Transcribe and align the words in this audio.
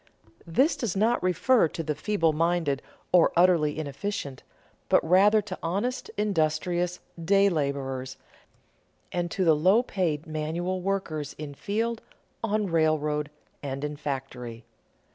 _This 0.47 0.75
does 0.75 0.95
not 0.95 1.21
refer 1.21 1.67
to 1.67 1.83
the 1.83 1.93
feeble 1.93 2.33
minded 2.33 2.81
or 3.11 3.31
utterly 3.37 3.77
inefficient, 3.77 4.41
but 4.89 5.07
rather 5.07 5.43
to 5.43 5.59
honest, 5.61 6.09
industrious, 6.17 7.01
"day 7.23 7.49
laborers," 7.49 8.17
and 9.11 9.29
to 9.29 9.45
the 9.45 9.55
low 9.55 9.83
paid 9.83 10.25
manual 10.25 10.81
workers 10.81 11.35
in 11.37 11.53
field, 11.53 12.01
on 12.43 12.65
railroad, 12.65 13.29
and 13.61 13.83
in 13.83 13.95
factory. 13.95 14.65